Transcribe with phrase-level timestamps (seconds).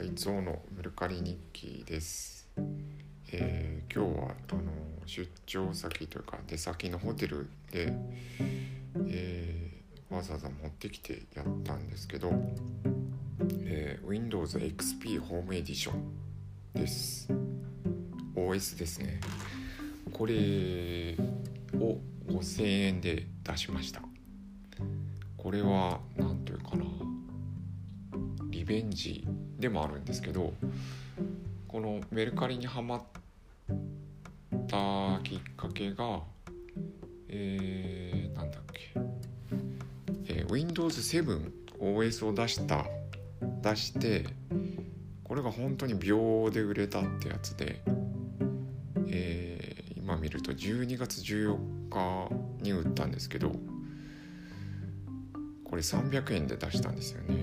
[0.00, 2.48] はい、ゾウのメルカリ日記です。
[3.32, 4.62] えー今日はあの
[5.04, 7.92] 出張先というか出先のホテルで、
[9.10, 12.32] えーわざわざ持ってきてやったんですけど、
[13.62, 17.28] えー Windows XP ホームエディションです。
[18.34, 19.20] OS ですね。
[20.14, 20.32] これ
[21.78, 24.00] を5000円で出しました。
[25.36, 26.99] これは何というかな
[28.60, 29.26] リベンジ
[29.58, 30.52] でもあるんですけど
[31.66, 33.02] このメルカリにはまっ
[34.68, 36.20] たきっかけが
[37.30, 38.92] えー、なんだっけ、
[40.26, 42.84] えー Windows 7 OS を出した
[43.62, 44.26] 出して
[45.24, 47.80] これが本当に秒で売れたってやつで、
[49.08, 51.56] えー今見ると12月14
[51.88, 52.30] 日
[52.62, 53.52] に売ったんですけど
[55.64, 57.39] これ300円で出したんですよね。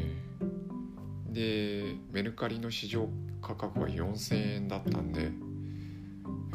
[1.37, 3.07] でメルカリの市場
[3.43, 5.29] 価格は4000円だったんで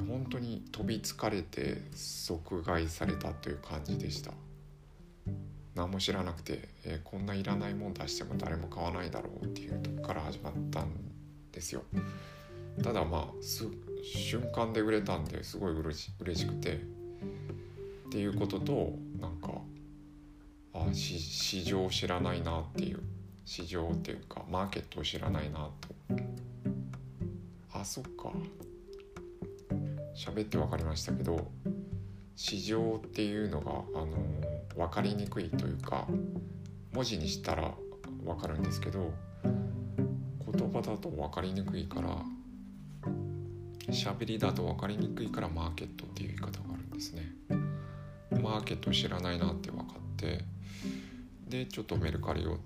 [0.08, 4.32] 本当に飛びつかれて即買いされたという感じでした。
[5.76, 10.90] 何も知らなくて、えーこんないらないもん出しても誰も買わないだろうっていうとこから始まったん
[11.52, 11.84] ですよ。
[12.82, 13.68] ただまあす
[14.02, 16.74] 瞬間で売れたんですごいうれし嬉しくて。
[16.74, 16.78] っ
[18.10, 19.52] ていうこととなんか
[20.74, 23.21] あし市場知らないなっていう。
[23.44, 25.88] 市場っていうかマーケットを知らないなと。
[27.72, 28.32] あそっか。
[30.14, 31.50] 喋って分かりましたけど
[32.36, 34.16] 市場っていうのがあの
[34.76, 36.06] 分かりにくいというか
[36.92, 37.72] 文字にしたら
[38.24, 39.12] 分かるんですけど
[39.42, 42.18] 言葉だと分かりにくいから
[43.88, 47.32] 喋りだと分かりにくいからマーケットっていう言い方があるんですね。
[48.42, 50.44] マーケット知らないなって分かって
[51.48, 52.58] でちょっとメルカリを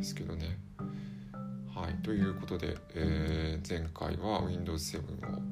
[0.00, 0.58] ですけどね。
[1.74, 5.42] はいということで、えー前回は Windows 7を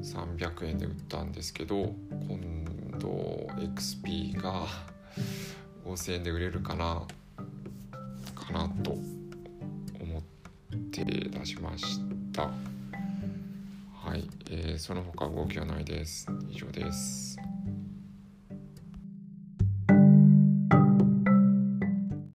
[0.00, 4.66] 300円で売ったんですけど今度 XP が
[5.84, 7.02] 5000円で売れるかな
[8.34, 10.22] かなと思っ
[10.92, 12.00] て出しまし
[12.32, 12.42] た。
[14.04, 16.28] はい、えーその他動きはないです。
[16.48, 17.45] 以上です。